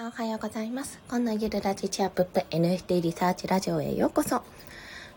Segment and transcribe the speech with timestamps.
[0.00, 0.98] さんおはようございます。
[1.10, 4.42] このゆるラジチアップップ NFT リサーチラジオへようこそ。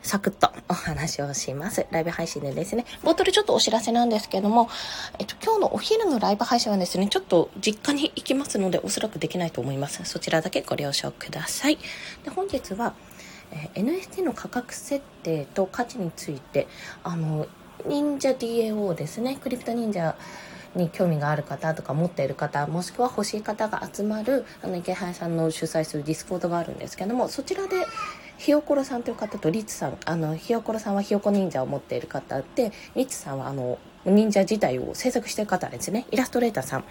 [0.02, 1.86] サクッとお話をします。
[1.90, 4.70] ライブ配信でですね、冒頭でちょっとお知らせなんですけども、
[5.20, 10.04] えっと、今日のお昼のライブ配信はですね、ちょっと実家に行きますので、おそらくできないと思います。
[10.04, 11.78] そちらだけご了承ください。
[12.26, 12.94] で本日は、
[13.52, 16.68] えー、NFT の価格設定と価値について、
[17.06, 17.48] あの、
[17.86, 20.18] 忍者 DAO ですね、クリプト忍者
[20.76, 27.86] に興味がある方とか持っている方もしくは欲しい方が集まるあの池原さんの主催する Discord があるんですけどもそちらで
[28.38, 36.84] ひよころさんという方とリツさんあのひよころさんはひよこ忍者を持っている方でリツさんはあの忍者自体を制作している方ですねイラストレーターさん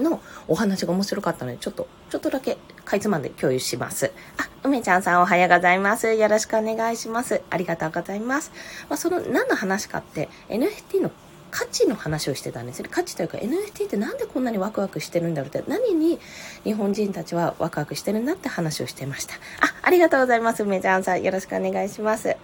[0.00, 4.12] のお話が面白かったので、ちょっと、ちょっとだけかいつまんで共有します。
[4.38, 6.14] あ、梅ちゃんさんおはようございます。
[6.14, 7.42] よろしくお願いします。
[7.50, 8.50] ありがとうございます。
[8.88, 11.10] まあ、その何の話かって、NFT の
[11.50, 12.88] 価値の話をしてたんですね。
[12.90, 16.18] 価値というか NFT って何でこんなにワクワクしてるんだろうって何に
[16.64, 19.34] 日本人たちはワクワクしてるんだって話をしてました。
[19.34, 19.38] あ
[19.82, 20.62] ありがとうございます。
[20.62, 22.36] 梅ちゃんさんよろしくお願いします。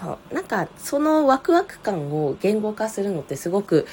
[0.00, 3.86] そうなんかそのワクワク感を言語化するのってすごく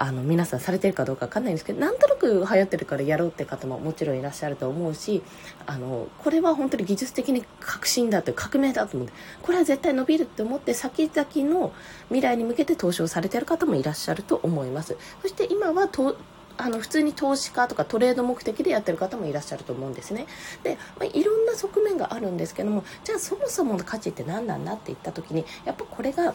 [0.00, 5.22] あの皆さんされてるかどうかわかんないんですけどなんとなく流行ってるからやろうって方ももちろんいらっしゃると思うし
[5.66, 9.12] あのこれは本当に技術的に革新だって革命だと思って
[9.42, 11.74] これは絶対伸びるって思って先々の
[12.08, 16.16] 未来に向けて投資をされてる方もいらっしゃると思いますそして今はと
[16.56, 20.26] あの普通に投資家とかトレード目的でやってる方もいらっしゃると思うんですね。
[20.62, 26.34] で、まあ、いろんな側面があるんですけどもじゃあそもそもの価値って何なんだって言った時にやっぱこれが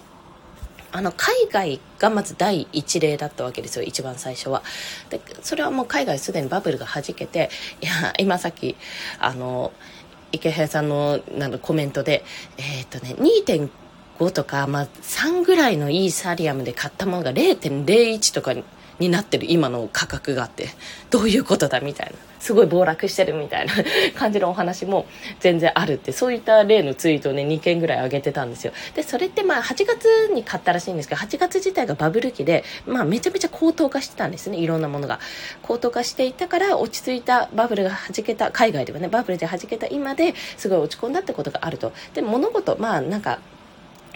[0.95, 4.63] あの海外がまず第一例だったわけですよ一番最初は。
[5.09, 7.49] でそれはもう海外すでにバブルがはじけて
[7.81, 8.77] いや今さっき
[9.19, 9.73] あの
[10.31, 12.23] 池平さんのなのコメントで
[12.57, 18.53] えっ、とね2.5とか、まあ、3ぐらいのイーサリアムで買ったものが0.01とか
[18.99, 20.69] になってる今の価格があって
[21.09, 22.13] どういうことだみたいな。
[22.45, 23.73] すごい暴落してるみたいな
[24.15, 25.07] 感じのお話も
[25.39, 26.11] 全然あるって。
[26.11, 28.73] そういった例のツイートをね2件ぐらい上げてたんですよ。
[28.93, 34.57] でそれってまあ8月に買ったらしいんですけど8月自体がバブル期で、まあ、めちゃめちゃ高騰化してたんですね。
[34.57, 35.19] いろんなものが。
[35.63, 41.93] 高騰化していたから落ち着いたバブルが弾けた海外ではねバブルで弾けた今ですごい落ち込んだってことがあると。
[42.13, 43.39] で物事まあなんか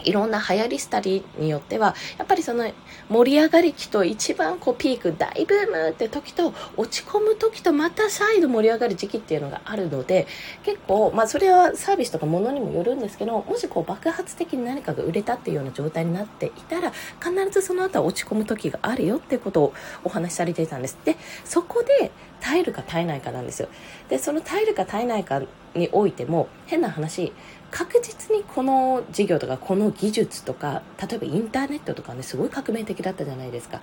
[0.03, 2.69] いろんな流行り廃りによってはやっぱりその
[3.09, 10.27] 盛り上がり期と一番こうピーク大ブームって時と落ち込む時とまた再度盛り上がる時期っていうのがあるので
[10.63, 19.73] 結構まあそれはサービスとかものにもよるんですけどもしこう爆発的に何かが売れたっていうような状態になっていたら必ずその後は落ち込む時があるよっていうことを
[20.03, 20.97] お話しされていたんです。
[21.05, 23.69] でそこで耐えるか耐えないかなんですよ。
[24.09, 25.41] でその耐えるか耐えないか
[25.75, 27.31] においても変な話
[27.71, 33.81] 確実にこの事業とかこの技術とか例えばインターネットとかねすごい革命的だったじゃないですか。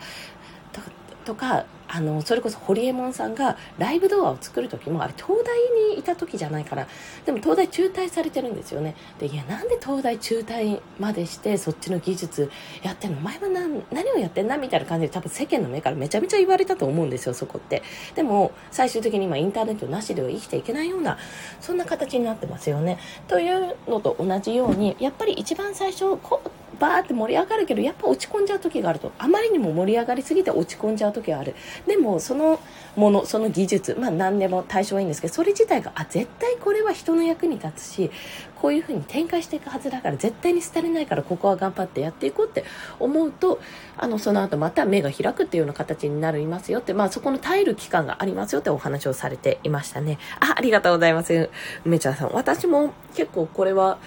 [1.25, 5.59] とかあのそれこそ堀エモ門さんがライブ動画を作る時もあれ東大
[5.95, 6.87] にいた時じゃないから
[7.25, 8.95] でも東大中退されてるんですよね。
[9.19, 12.51] でいやなんで東大中退までしてそっちの技術
[12.83, 13.19] やってんの？
[13.19, 17.83] お前は何何をやってんだみたいな感じで多分世間の目からめちゃめちゃ言われたと思うんですよそこって。
[18.15, 21.17] でも最終的に今インターネットなしでは生きていけないような
[21.61, 22.99] そんな形になってますよね。
[23.27, 29.13] というのと同じようにやっぱり一番最初こうバーって盛り上がるけどやっぱ落ち込んじゃう時があると。
[29.19, 31.55] あまりにも盛り上がりすぎて落ち込んじゃう時がある。
[31.87, 32.61] でもその
[32.97, 38.11] ものその技術まあ何でも対象はいいんですけどそれ自体があ絶対これは人の役に立つし
[38.57, 42.65] こういうふうに展開していくはずだから絶対に捨てれないからここは頑張ってやっていこうって
[42.99, 43.61] 思うと
[43.99, 50.19] あのその後また目が開くっていうような形になりますよってまあそこの耐える期間がありますよってお話をされていましたね。
[50.41, 51.51] あありがとうございます。
[51.85, 52.33] 梅ちゃんさん。
[52.33, 53.99] 私も結構これは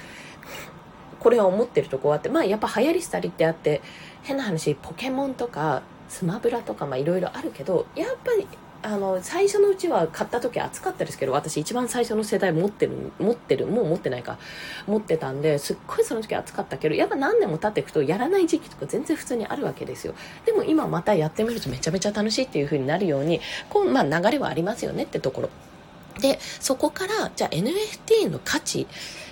[1.19, 3.81] これは思ってるとこあってまあやっぱ流行り廃りってあって
[4.23, 8.47] 変な話ポケモンとかスマブラとかまあいろいろあるけどやっぱり
[8.81, 14.37] あの最初のうちは買った時暑かったですけど私一番最初の世代持ってる持ってるもう持ってないか
[14.87, 20.13] 持ってたんですっごいその時暑かったけどやっぱ何年も経っていくとやらない時期とか全然普通にあるわけですよ。
[20.45, 25.49] でも今またやってみるとめちゃめちゃ楽しいっていう風になるようにこう、まあ、流れはありますよねってところ。
[26.21, 28.87] でそこからじゃあ NFT の価値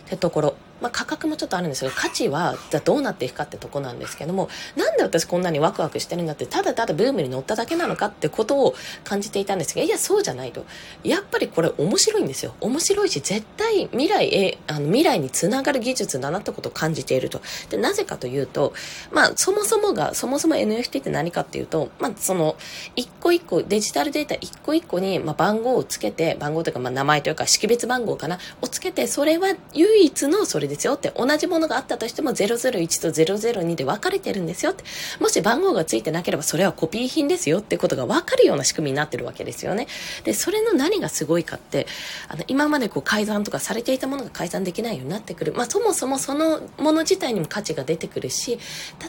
[0.07, 0.55] ってところ。
[0.81, 10.65] まあ、価格もちょっとあるんですけど価値はじゃどうなっていくかってとこなんですけどもなんで私こんなにワクワクしてるんだってただただブームに乗っただけなのかってことを感じていたんですがいやそうじゃないと。
[11.03, 12.53] やっぱりこれ面白いんですよ。
[12.61, 17.41] 面白いし絶対未来へあの未来につながる技術だなってことを感じていると。
[17.69, 18.73] でなぜかというと
[19.11, 22.55] まあそもそもがそもそも NFT って何かっていうとまあその
[22.95, 34.83] 一個一個デジタルデータ一個一個にまあ番号をつけて番号というかまあ名前というか識別番号かなをつけてそれは唯唯一のそれですよって、同じものがあったとしても001と002で分かれてるんですよって、
[35.19, 39.87] もし番号がついてなければそれはコピー品ですよってことが分かるような仕組みになってるわけですよね。
[40.23, 41.87] で、それの何がすごいかって、
[42.27, 45.53] あの、今までこう改ざんとかされていたものが改ざんできないようになってくる。
[45.53, 48.59] まあ、そもそもそのもの自体にも価値が出てくるし、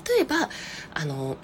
[0.06, 0.48] 例えば、
[0.94, 1.36] あの、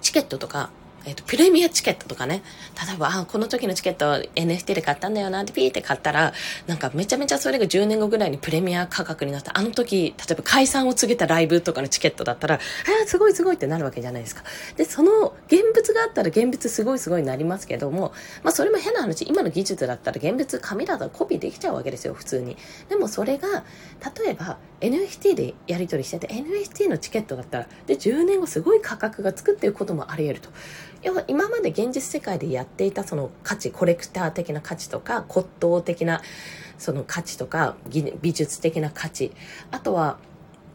[0.00, 0.70] チケットとか、
[1.08, 2.42] えっ、と、プレミアチケットとかね、
[2.86, 6.34] 例えば、あ、この時のチケット NFT で買ったんだよなってピーって買ったら、
[6.66, 9.56] なんかめちゃめちゃそれが10年後ぐらいにプレミア価格になった。
[9.56, 14.42] あの時、例えば解散を告げたライブとかのチケットだったら、えー、すごいすごいってなるわけじゃないですか。
[14.76, 18.12] で、その現物があったら現物すごいすごいになりますけども、
[18.42, 22.58] まあそれも変な話、今の技術だったら現物紙だったらコピーできちゃうわけですよ、普通に。
[22.90, 23.64] でもそれが、
[24.22, 30.50] 例えば NFT でやり取りしてて、NFT のチケットだったら、で、10年後すごい価格がつくっていうこともあり得ると。
[31.02, 36.22] 要は今まで現実世界でやっていたその価値コレクター的な価値とか骨董的な
[36.76, 39.32] その価値とか美術的な価値
[39.70, 40.18] あとは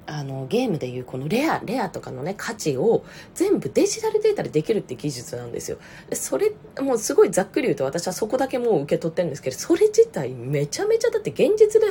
[0.06, 5.78] あのゲームでいうこのレアレアとかのね価値を全部デジタルデータでできるって技術なんですよ。
[6.12, 11.88] それもうすごいざっくり言うと私はそこだけもう受け取ってるんですけどそれ自体めちゃめちゃだって現実で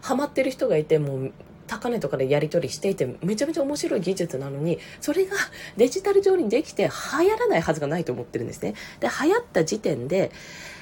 [0.00, 1.32] ハマってる人がいてもう
[1.72, 5.36] 高値とかでやり取りしていてめちゃめちゃ面白い技術なのにそれが
[5.78, 8.74] デジタル上にできて流行らないはずがないと思ってるんですね。
[9.00, 10.32] で流行った時点で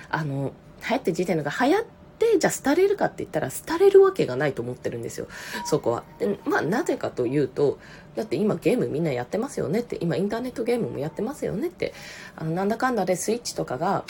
[0.08, 0.52] あの
[0.88, 1.84] 流行った時点のが流行っ
[2.19, 5.28] てじゃあ廃れるかって言ったら廃れるわけがないと思ってるんですよ。
[5.64, 6.02] そこは。
[6.19, 7.78] でまあなぜかというと
[8.16, 9.96] だって今ゲームみんなやってますよねって。
[10.00, 11.94] 今インターネットゲームもやってますよねって。
[12.36, 14.04] あのなんだかんだでスイッチとかが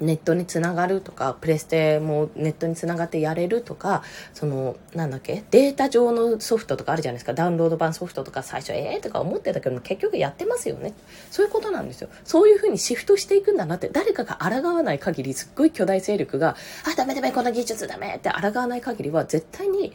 [0.00, 4.02] ネットにつながるとか、プレステもネットにつながってやれるとか、
[4.34, 7.34] その、なんだっけ、データ上のソフトとかあるじゃないですか。
[7.34, 10.94] ダウンロード版ソフトとか最初、ええー、とか思ってたけど結局やってますよね。
[11.30, 12.08] そういうことなんですよ。
[12.24, 19.92] そういうふうにシフトしていくんだなって、誰かが抗わない限り、すっごい巨大勢力が、あ、ダメダメ、この技術ダメって抗わない限りは、絶対に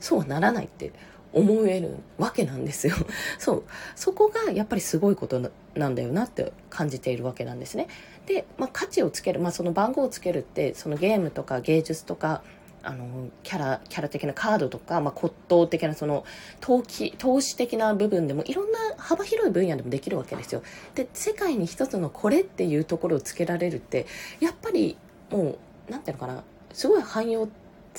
[0.00, 0.92] そうならないって
[1.32, 2.94] 思えるわけなんですよ。
[3.38, 3.64] そう。
[3.94, 7.88] そこがやっぱりすごいことなんだよなって感じているわけなんですね。
[8.28, 12.42] で、まあ、価値をつける、まあ、その番号をつけるって、そのゲームとか芸術とか、
[12.82, 16.26] あの、キャラ、キャラ的なカードとか、まあ、骨董的なその、
[16.60, 20.62] 投機、投資的な部分でも、いろんな幅広い分野でもできるわけですよ。
[20.94, 24.06] で、世界に一つのこれっていうところをつけられるって、
[24.40, 24.98] やっぱり、
[25.30, 25.58] もう、
[25.88, 26.44] 何ていうのかな、
[26.74, 27.48] すごい汎用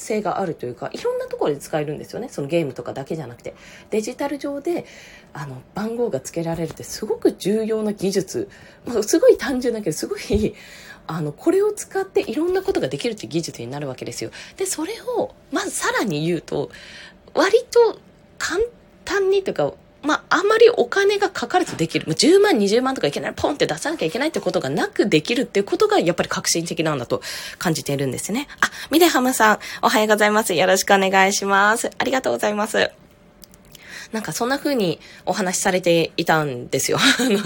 [0.02, 2.30] 性があるというかいろんなところで使えるんですよね。
[2.30, 3.54] そのゲームとかだけじゃなくて。
[3.90, 4.86] デジタル上で
[5.34, 8.50] あの番号が付けられるってすごく重要な技術、
[8.86, 10.56] まあ、すごい単純だけどすごい
[11.08, 14.32] あのこれを使っていろんなことができるって技術になるわけですよ。
[14.58, 16.70] でそれをまずさらに言うと
[17.34, 18.00] 割と
[18.38, 18.62] 簡
[19.06, 22.06] 単にというかまあ、あまりお金がかかるとできる。
[22.06, 27.22] 10万、20万とかいけない、ポンって出さなきゃいけないってことがなくできるっていうことが、やっぱり革新的なんだと
[27.58, 28.48] 感じているんですね。
[28.62, 30.54] あ、ミデハムさん、おはようございます。
[30.54, 31.92] よろしくお願いします。
[31.98, 33.09] ありがとうございます。
[34.12, 36.98] なんかそんな風にお話しされていたんですよ。
[37.20, 37.40] あの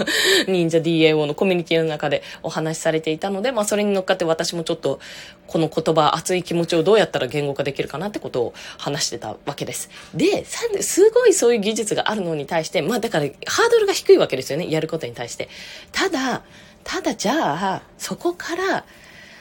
[0.48, 4.98] 忍者 DAO のコミュニティの中でお話しされていたので、まあそれに乗っかって私もちょっと
[5.46, 9.90] この言葉、熱い気持ちをどうやったら言語化できるかなってことを話してたわけです。
[10.14, 14.70] で、すごいそういう技術があるのに対して、まあだからハードルが低いわけですよね。
[14.70, 15.48] やることに対して。
[15.92, 16.42] ただ、
[16.82, 18.84] ただじゃあ、そこから、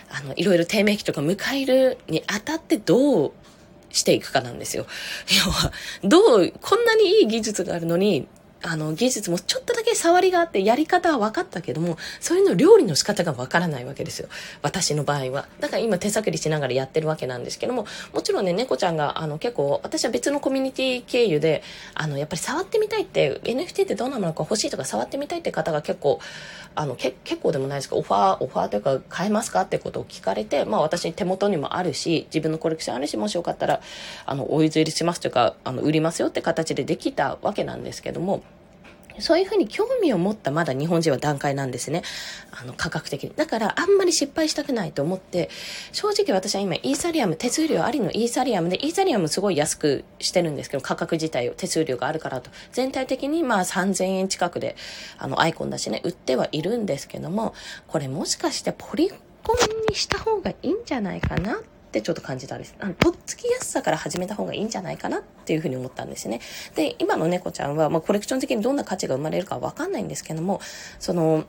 [0.10, 3.31] あの、いろいろ低迷期とか迎えるにあたってどう
[3.94, 4.86] していくかなんですよ。
[5.45, 5.72] 要は、
[6.04, 8.28] どう、こんなにいい技術があるのに、
[8.65, 14.30] あの、技術もちょっとだけ触りがあって、やり方は分かったけども、それの料理の仕方が分からないわけですよ。
[14.62, 15.48] 私の場合は。
[15.60, 21.61] だから今手探りしながらやってるわけなんですけども、もちろんね、猫ちゃんが、あの、結構、私は別のコミュニティ経由で、
[21.94, 26.19] あの、やっぱり触ってみたいって、NFT ってどんなものか欲しいとか触ってみたいって方が結構、
[26.76, 33.81] あの、け結構でもないですか、オファー、オファーというか、買えますかってことを聞かれて、まあ私手元にもあるし、自分のコレクションあるし、もしよかったら、
[34.26, 38.42] あの、お譲りしますというか、あの、売りますよって形でできたわけなんですけども、
[39.20, 42.04] そういうふうに興味を持ったまだ日本人は段階なんですね。
[42.52, 43.34] あの、価格的に。
[43.36, 45.50] だからあんまり失敗したくないと思って、
[45.92, 52.50] 正直私は今イーサリアム、手数料ありのイーサリアムで、イーサリアムすごい安くしてるんですけど、価格自体を手数料があるからと。
[52.72, 54.76] 全体的にまあ3000円近くで、
[55.18, 57.54] あの、アイコンだしね、売ってはいるんですけども、
[57.88, 59.20] これもしかしてポリゴン
[59.90, 61.62] にした方がいいんじゃないかな
[61.94, 62.76] ってちょっと感じたんです。
[62.80, 66.42] あの、とっつきやすさから始めた方がいいんじゃないかなっていうふうに思ったんですね。
[66.76, 70.59] で、今の猫ちゃんは、まあ、コレクション的にどんな価値が生まれるかわかんないんですけども、
[71.00, 71.45] その、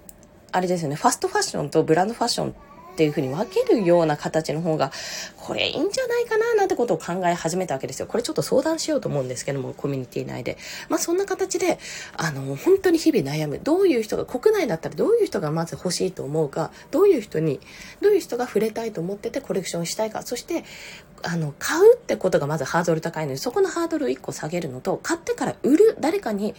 [0.53, 2.55] あれですよね、ファストファッションとブランドファッション
[2.95, 4.93] っていうふうに分けるような形の方が、
[5.37, 8.07] これいいんじゃないかななんてことを考え始めたわけですよ。
[8.07, 10.57] これちょっと相談しようと思うんですけども、コミュニティ内で。
[10.89, 11.81] まあそんな形で、
[12.17, 13.61] あの、本当に日々悩む。
[13.63, 17.59] どういう人が、国内だったらどういう人がまず欲しいと思うか、どういう人に、
[18.01, 20.65] どういう人が触れたいと思っててコレクションしたいか、そして、
[21.25, 26.55] あの、買うってことがまずハードル高いので、そこのハードルを1個下げるのと、買ってから売る、誰かに、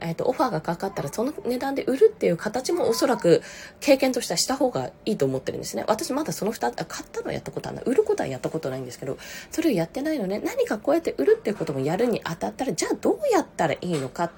[0.00, 3.42] えっ、ー、と、オファーがかかったら、その値段で売るっていう形もおそらく
[3.80, 5.84] 経験としてはした方がいいと思ってるんですね。
[5.86, 7.84] 私まだその2つ、買ったのはやったことはない。
[7.86, 9.18] 売ることはやったことないんですけど、
[9.50, 14.30] それをやってないので、何かこうやって売るっていうこともやるにあたったら、じゃあどうやったらいいのか。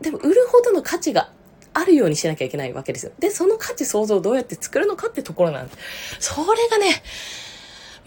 [0.00, 1.30] でも、売るほどの価値が
[1.72, 3.12] あるようにしなきゃいけないわけですよ。
[3.18, 5.72] で、その価値創造をどうやって作るのかってところなんで
[6.20, 6.32] す。
[6.34, 7.02] それがね、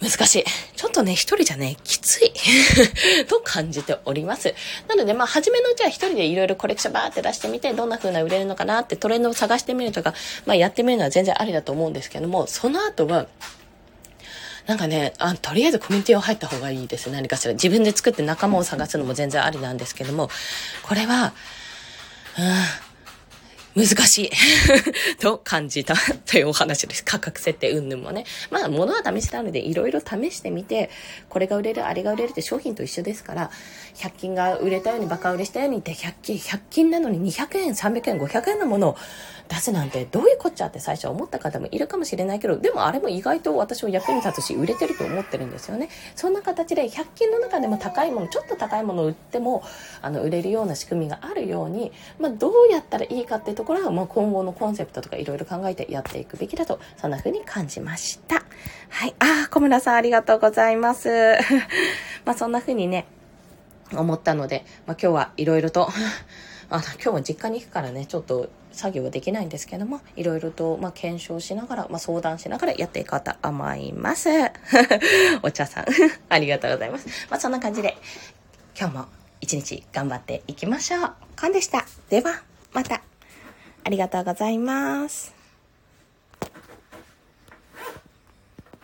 [0.02, 0.44] 難しい。
[0.76, 2.34] ちょっとね、一人じゃね、きつい
[3.28, 4.54] と感じております。
[4.88, 10.14] なので、まあ、初めのうちは一人でいろいろコレクションバーって出してみて、どんな風な売れるのかなってトレンドを探してみるとか、
[10.46, 13.28] まあ、やってみるのは全然ありだと思うんですけども、その後は、
[14.68, 17.10] なんかね、あ、とりあえずコミュニティを入った方がいいです。
[17.10, 17.54] 何かしら。
[17.54, 20.30] 自分で作って仲間を探すのも全然ありなんですけども、
[20.84, 21.34] これは、
[22.38, 22.44] うん、
[23.75, 24.30] 難しい
[25.20, 27.03] と感じたというお話です。
[27.03, 28.25] 価格設定云々もね。
[28.51, 30.92] まあ、物は試したので、いろいろ試してみて、
[31.30, 33.51] これが売れる、あれが売れるって商品と一緒ですから、
[33.96, 38.98] 100均が売れたように、バカ売れしたようにって、100均、100均なのに200円、300円、500円のものを
[39.50, 45.89] 出すなんて、どういうこっちゃって最初思った方もいるかもしれないけど、でもあれも意外と私は役に立つし、売れてると思ってるんですよね。
[46.15, 49.63] そんな形で、100均の中でも高いもの、ちょっと高いものを売っても、
[50.01, 58.43] あの、売れるような仕組みがあるように、まあ、どうやったらいいかっていうところは、まあ、今後のコンセプトとかいろいろ考えてやっていくべきだと、そんな風に感じました。
[58.89, 59.15] はい。
[59.20, 61.10] ああ、小村さんありがとうございます。
[62.25, 63.05] まあ、そんな風にね、
[63.93, 65.89] 思ったので、まあ、今日はいろいろと
[66.70, 74.29] あの、今日は実家に行くからね、ちょっと作業はできないんですけども、いろいろと、まあ、検証しながら、まあ、相談しながらやっていこうと思います。
[75.43, 75.86] お茶さん
[76.29, 77.08] ありがとうございます。
[77.29, 77.96] まあ、そんな感じで、
[78.77, 79.05] 今日も
[79.39, 81.13] 一日頑張っていきましょう。
[81.36, 81.86] かんでした。
[82.10, 82.41] では、
[82.74, 83.12] また。
[83.84, 85.43] ありがとうございます。